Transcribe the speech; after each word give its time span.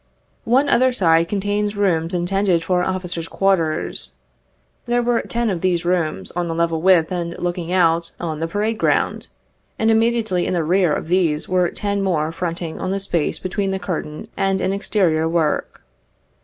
One 0.49 0.67
other 0.67 0.91
side 0.91 1.29
contains 1.29 1.75
rooms 1.77 2.15
in 2.15 2.25
tended 2.25 2.63
for 2.63 2.83
officers' 2.83 3.27
quarters. 3.27 4.15
There 4.87 5.03
were 5.03 5.21
ten 5.21 5.51
of 5.51 5.61
these 5.61 5.85
rooms 5.85 6.31
on 6.31 6.49
a 6.49 6.55
level 6.55 6.81
with, 6.81 7.11
and 7.11 7.37
looking 7.37 7.71
out 7.71 8.11
on 8.19 8.39
the 8.39 8.47
parade 8.47 8.79
ground, 8.79 9.27
and 9.77 9.91
immediately 9.91 10.47
in 10.47 10.55
the 10.55 10.63
rear 10.63 10.91
of 10.91 11.07
these 11.07 11.47
were 11.47 11.69
ten 11.69 12.01
more 12.01 12.31
fronting 12.31 12.79
on 12.79 12.89
the 12.89 12.97
space 12.99 13.37
between 13.37 13.69
the 13.69 13.77
curtain 13.77 14.27
and 14.35 14.59
an 14.59 14.73
exterior 14.73 15.29
work. 15.29 15.83